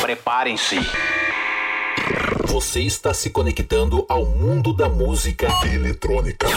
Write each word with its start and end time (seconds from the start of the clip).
Preparem-se. 0.00 0.78
Você 2.46 2.80
está 2.80 3.12
se 3.12 3.28
conectando 3.30 4.06
ao 4.08 4.24
mundo 4.24 4.72
da 4.72 4.88
música 4.88 5.48
eletrônica. 5.64 6.46
5, 6.48 6.54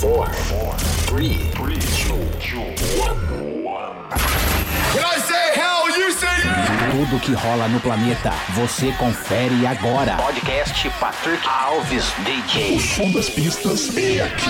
4, 0.00 0.36
3, 1.06 1.38
2, 1.54 2.02
1. 3.42 3.45
Tudo 6.90 7.20
que 7.20 7.32
rola 7.34 7.68
no 7.68 7.78
planeta, 7.80 8.32
você 8.54 8.90
confere 8.92 9.66
agora. 9.66 10.16
Podcast 10.16 10.88
Patrick 10.98 11.46
Alves 11.46 12.04
DJ. 12.24 12.76
O 12.76 12.80
som 12.80 13.10
das 13.12 13.28
pistas 13.28 13.96
é 13.96 14.22
aqui. 14.22 14.48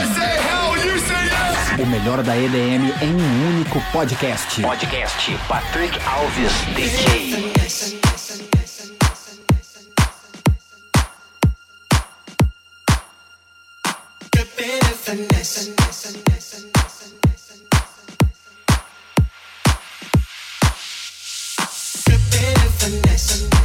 O 1.82 1.87
melhor 1.87 2.23
da 2.23 2.37
EDM 2.37 2.92
em 3.02 3.14
um 3.14 3.48
único 3.48 3.80
podcast. 3.92 4.62
Podcast 4.62 5.38
Patrick 5.48 5.98
Alves 6.06 6.52
DJ. 6.74 7.52
Finesse. 15.06 16.26
finesse. 22.87 23.55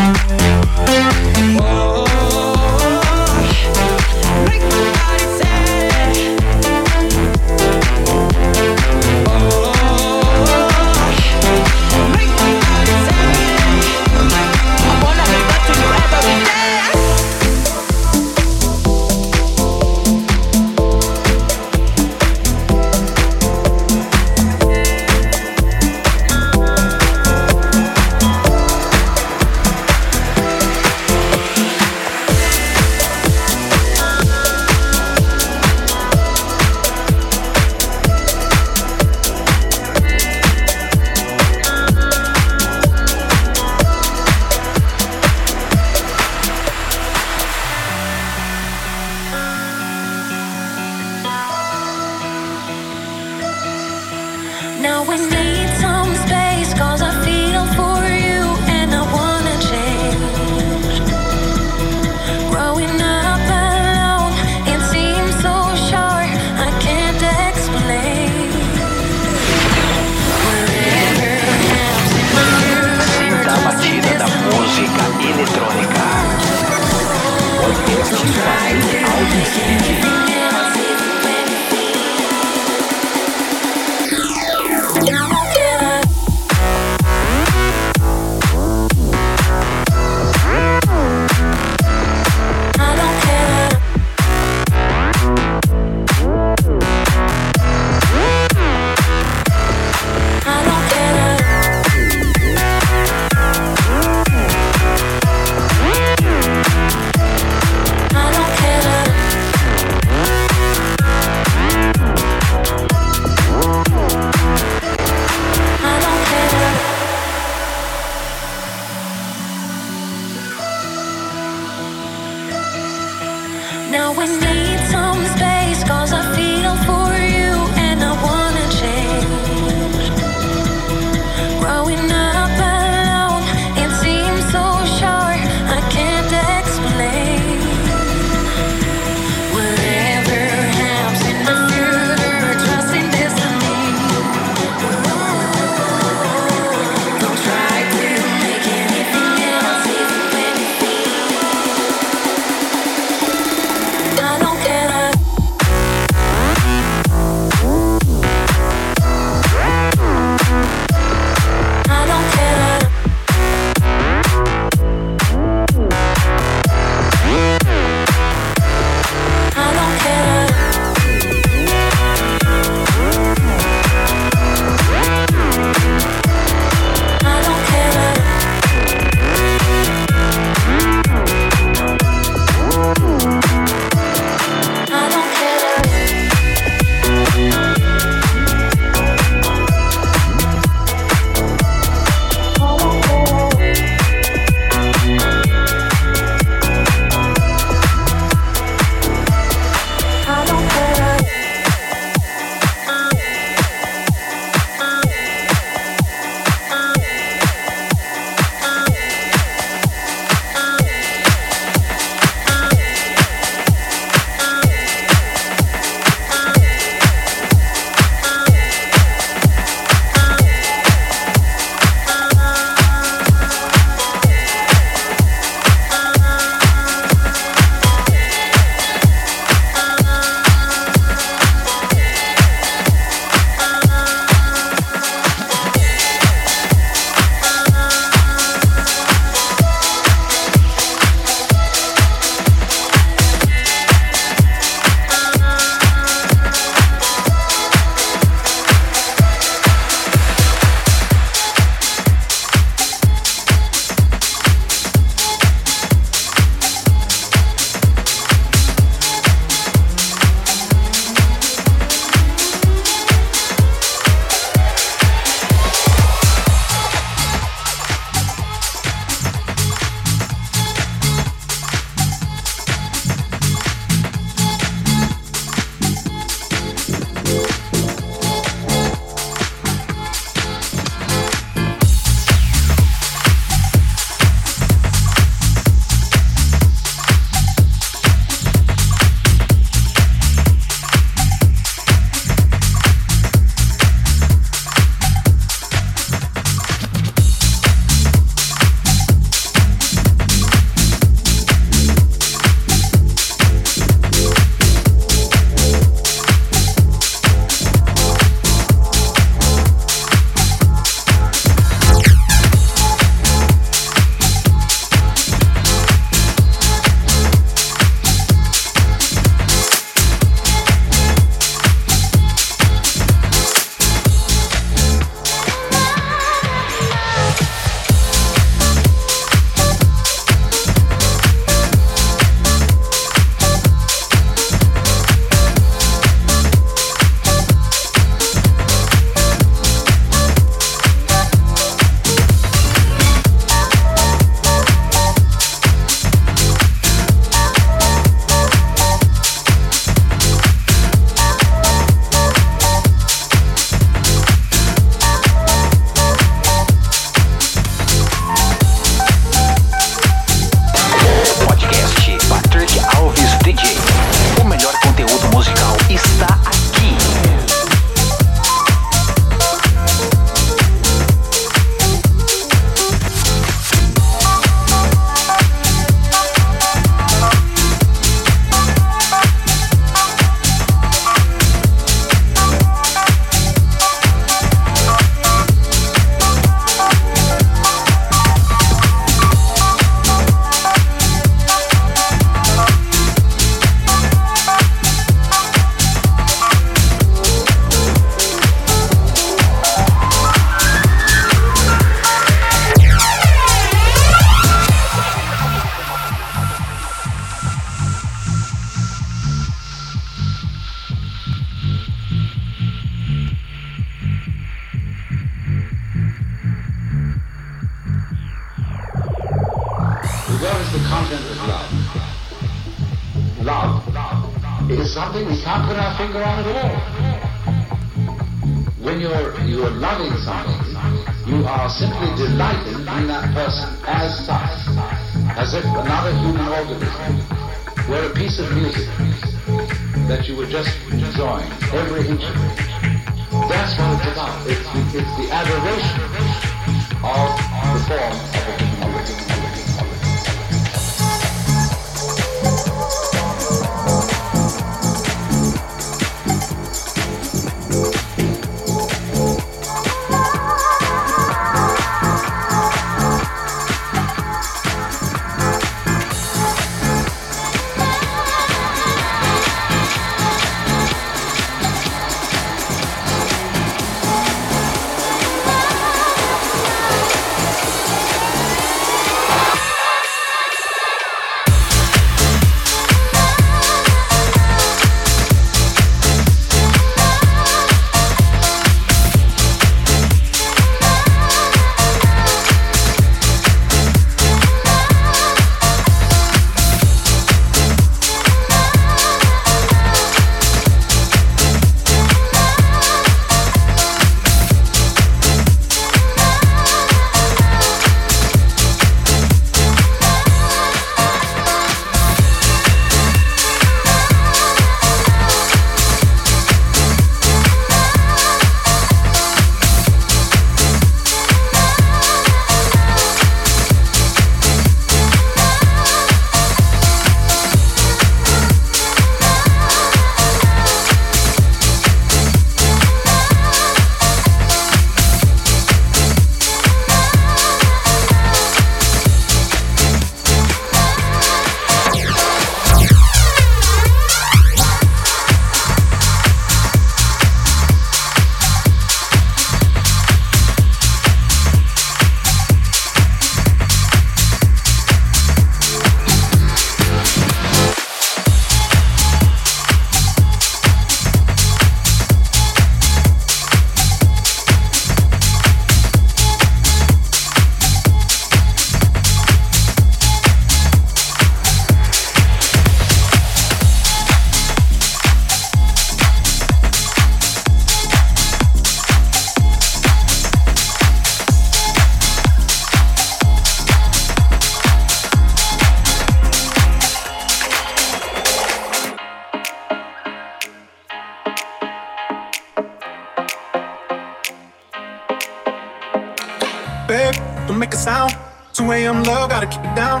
Sound. 598.64 598.70
2 598.70 598.72
a.m. 598.72 599.02
love, 599.04 599.30
gotta 599.30 599.46
keep 599.46 599.60
it 599.60 599.74
down. 599.74 600.00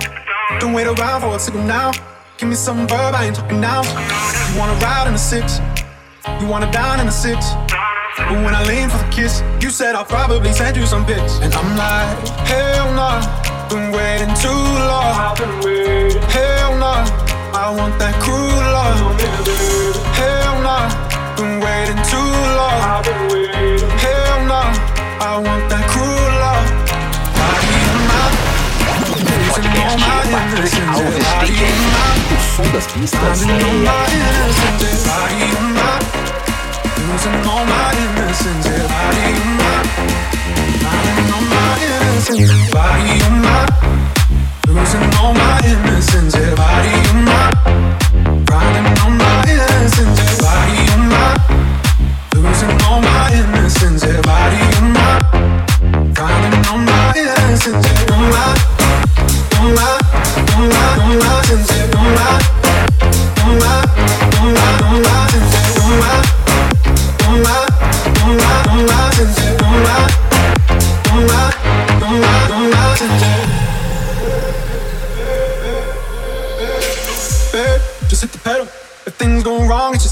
Don't 0.60 0.72
wait 0.72 0.86
around 0.86 1.20
for 1.20 1.34
a 1.34 1.38
signal 1.38 1.64
now. 1.64 1.92
Give 2.38 2.48
me 2.48 2.54
some 2.54 2.86
verb, 2.88 3.14
I 3.14 3.26
ain't 3.26 3.36
talking 3.36 3.60
now. 3.60 3.82
You 3.82 4.58
wanna 4.58 4.74
ride 4.80 5.06
in 5.06 5.12
the 5.12 5.18
six, 5.18 5.60
you 6.40 6.46
wanna 6.46 6.70
dine 6.72 7.00
in 7.00 7.06
the 7.06 7.12
six. 7.12 7.54
But 8.16 8.38
when 8.44 8.54
I 8.54 8.64
lean 8.66 8.88
for 8.90 8.98
the 8.98 9.10
kiss, 9.10 9.42
you 9.60 9.70
said 9.70 9.94
I'll 9.94 10.04
probably 10.04 10.52
send 10.52 10.76
you 10.76 10.86
some 10.86 11.04
pics. 11.04 11.38
And 11.40 11.52
I'm 11.54 11.76
like, 11.76 12.28
hell 12.46 12.92
nah, 12.94 13.20
been 13.68 13.92
waiting 13.92 14.32
too 14.44 14.64
long. 14.90 15.36
Hell 16.30 16.78
nah, 16.78 17.04
I 17.54 17.74
want 17.76 17.98
that 17.98 18.14
cruel 18.22 18.64
love. 18.76 19.20
Hell 20.20 20.56
nah, 20.62 20.88
been 21.36 21.60
waiting 21.60 22.00
too 22.12 22.32
long. 22.58 22.80
Hell 23.98 24.38
nah, 24.46 24.70
I 25.20 25.38
want 25.44 25.68
that 25.70 25.73
losing 29.94 30.88
all 30.88 31.04
my 31.04 31.22
innocence. 31.22 31.24
Body 31.24 31.52
in 31.52 31.78
my, 31.92 32.14
O 32.30 32.38
som 32.56 32.66
das 32.72 32.86
pistas 32.86 33.40
losing 44.84 45.18
all 45.22 45.34
my 45.34 45.60
innocence. 45.64 46.36
On 49.04 49.16
my 49.16 49.42
innocence. 49.46 50.24
Losing 52.34 52.80
all 52.82 53.00
my 53.00 53.30
innocence. 53.32 54.23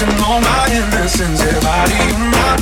losing 0.00 0.24
all 0.24 0.40
my 0.40 0.66
innocence. 0.70 1.40
Yeah, 1.40 1.60
body 1.60 1.94
in 2.14 2.30
my, 2.30 2.56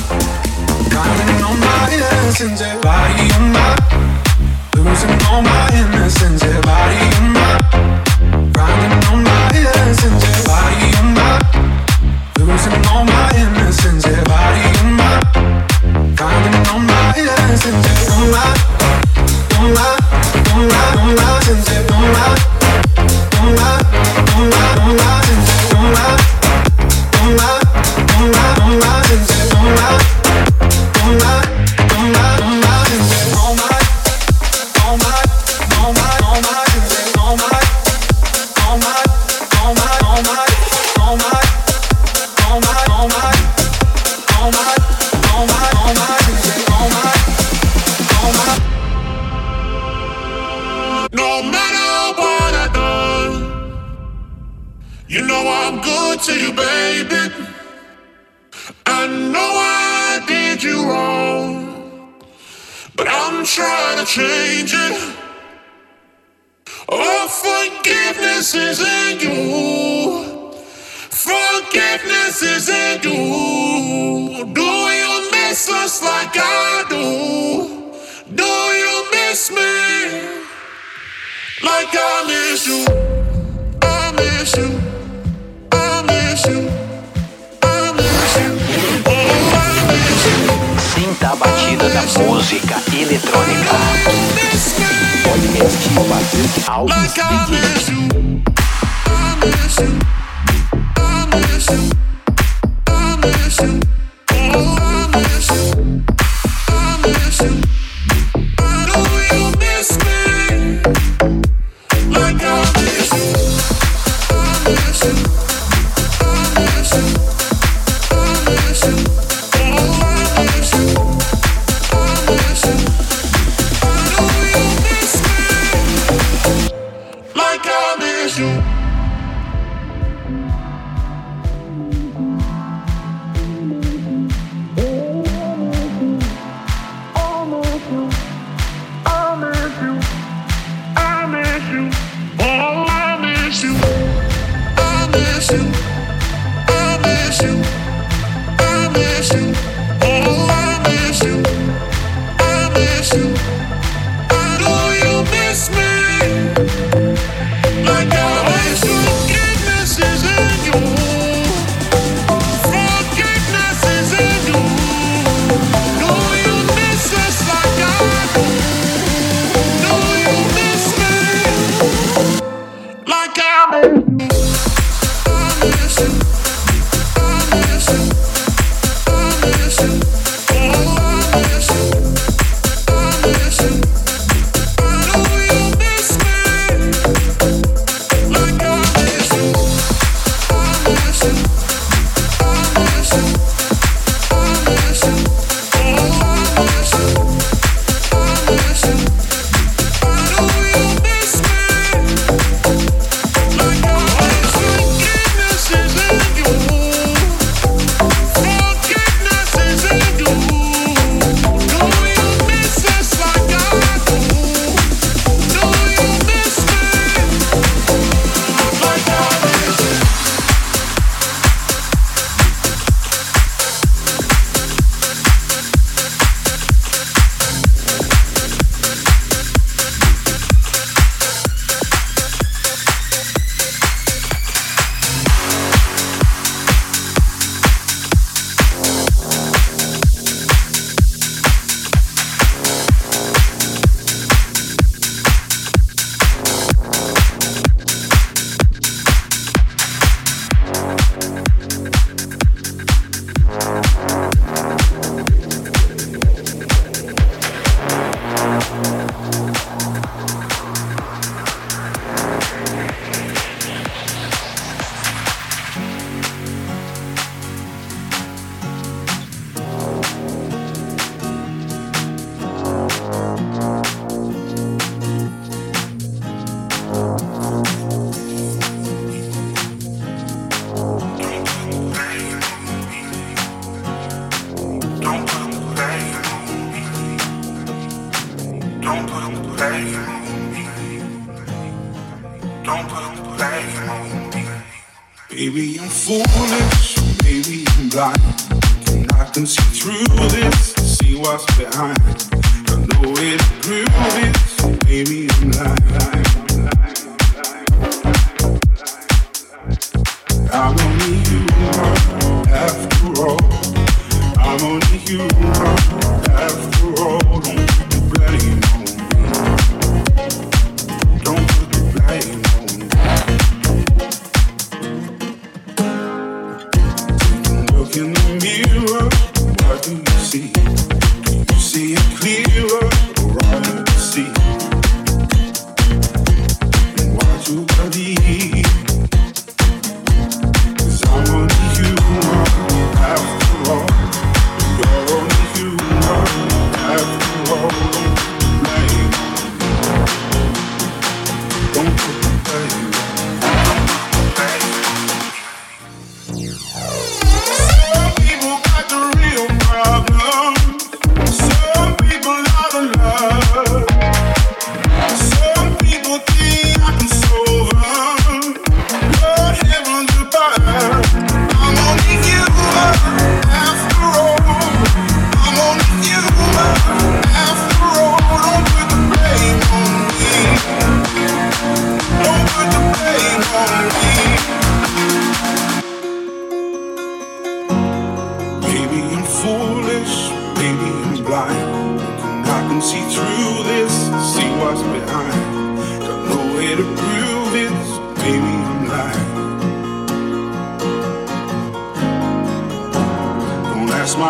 drowning 0.89 1.43
all 1.43 1.55
my 1.55 1.89
innocence. 1.93 2.61
Yeah, 2.61 2.79
body 2.81 3.23
in 3.35 3.88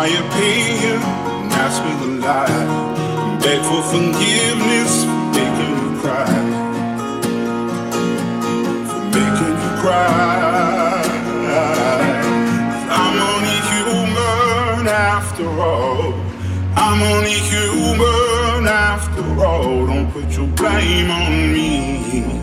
my 0.00 0.06
opinion, 0.06 0.98
and 1.42 1.50
that's 1.52 1.78
with 1.84 2.08
a 2.08 2.12
lie. 2.24 3.38
Beg 3.42 3.60
for 3.68 3.82
forgiveness 3.92 5.04
for 5.04 5.20
making 5.36 5.74
you 5.80 5.90
cry. 6.00 6.34
For 8.88 9.02
making 9.14 9.56
you 9.62 9.72
cry. 9.82 11.02
I'm 13.02 13.16
only 13.30 13.58
human 13.72 14.88
after 14.88 15.48
all. 15.68 16.14
I'm 16.76 17.00
only 17.12 17.38
human 17.52 18.68
after 18.68 19.24
all. 19.44 19.86
Don't 19.86 20.10
put 20.12 20.30
your 20.34 20.46
blame 20.60 21.10
on 21.10 21.52
me. 21.52 22.39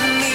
me, 0.00 0.33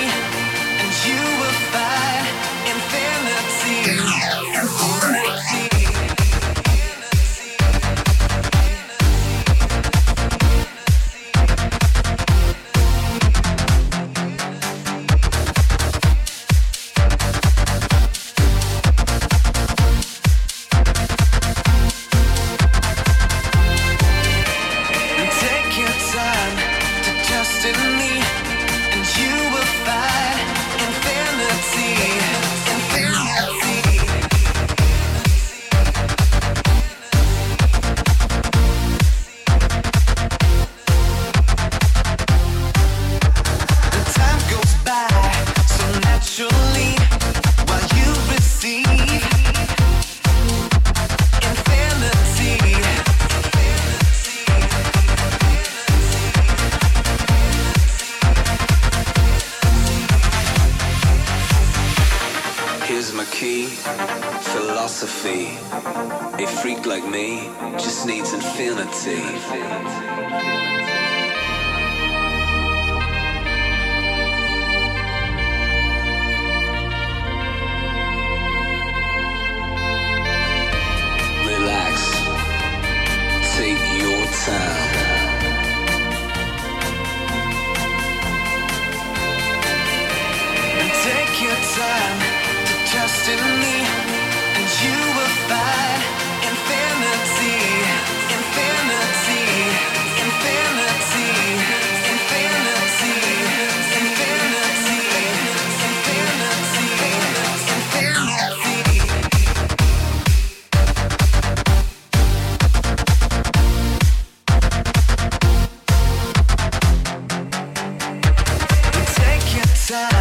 side. 119.89 120.18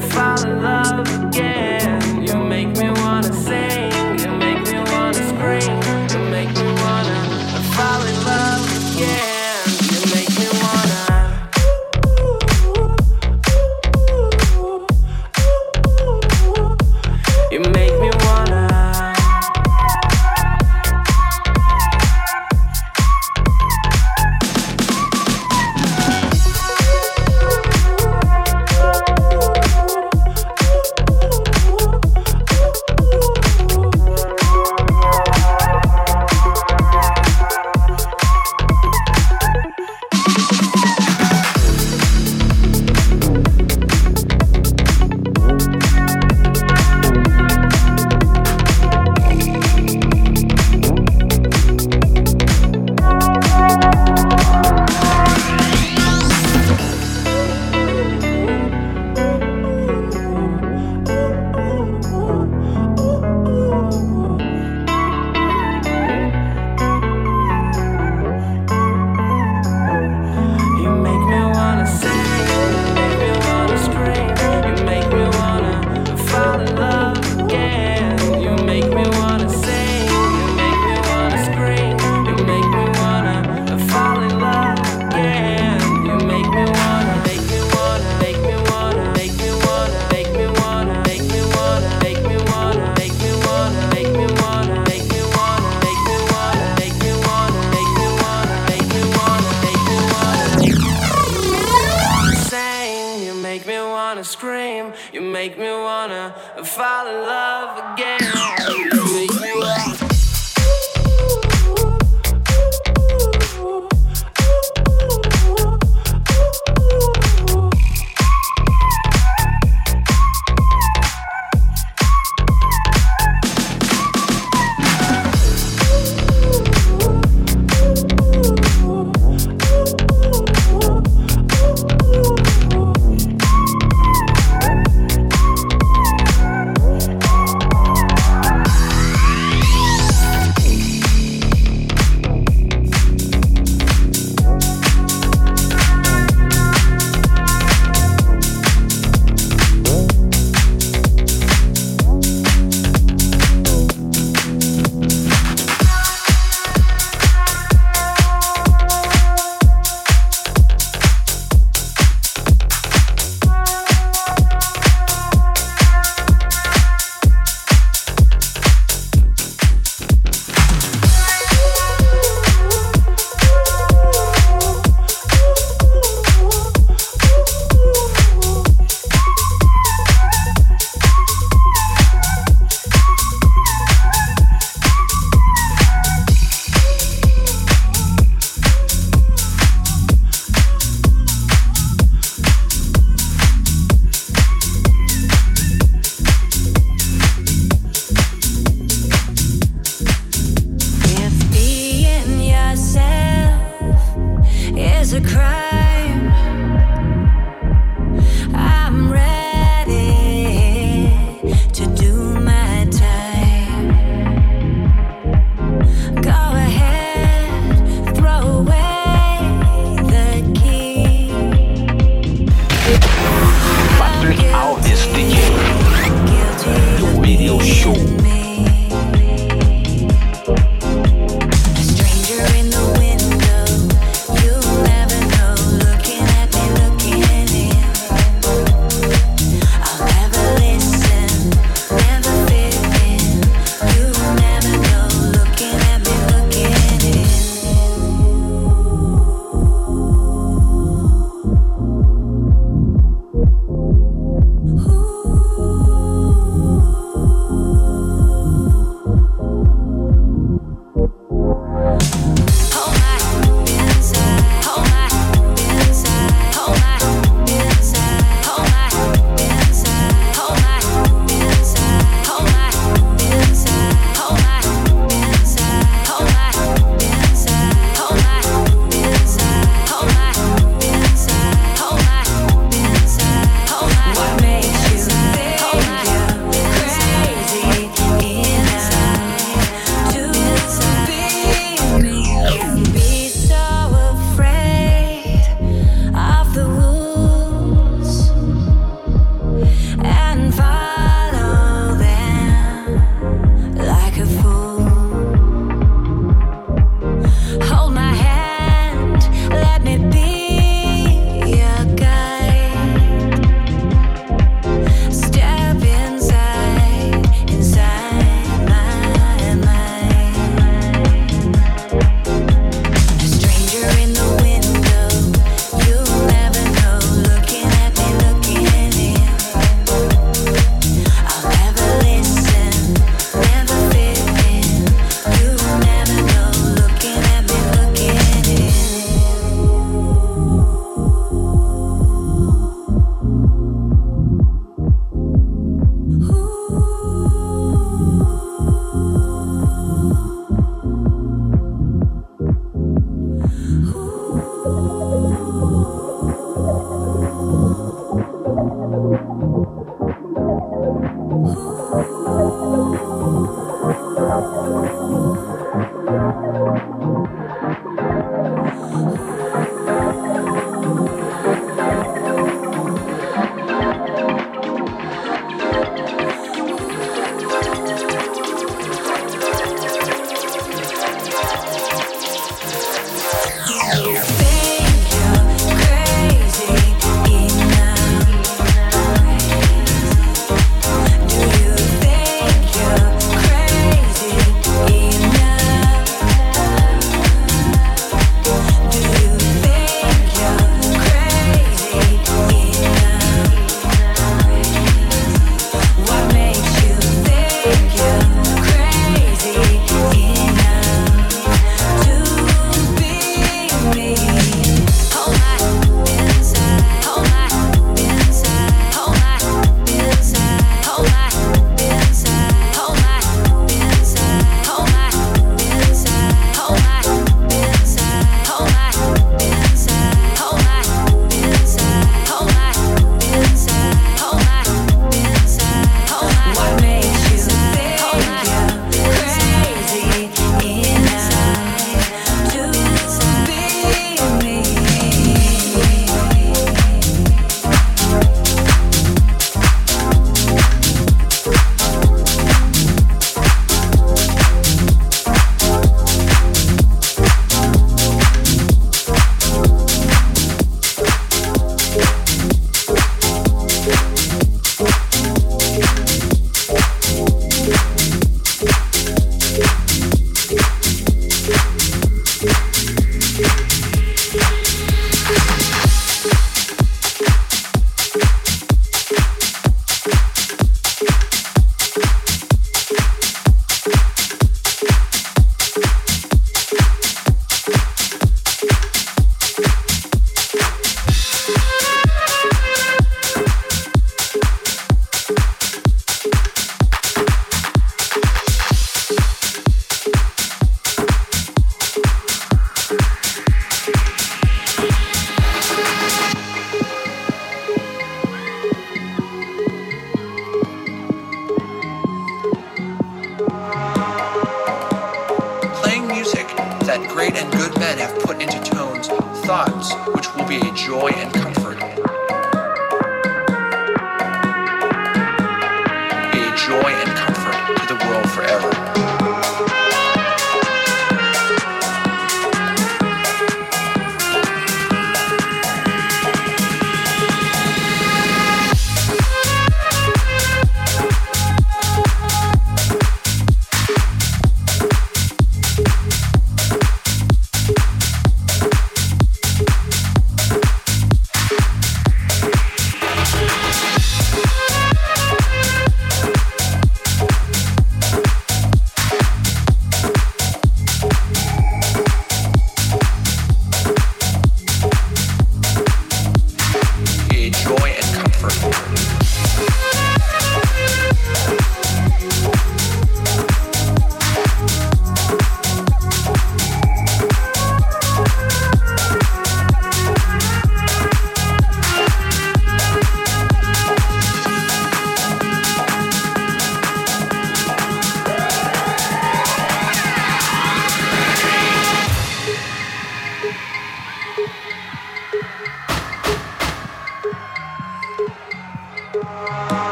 Fall 0.00 0.44
in 0.46 0.62
love 0.62 0.75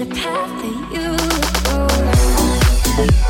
the 0.00 0.06
path 0.06 0.62
that 0.62 0.76
you 0.94 1.16
the 2.96 3.29